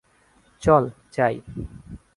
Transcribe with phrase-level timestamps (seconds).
[0.61, 0.83] চল,
[1.11, 1.41] চাই।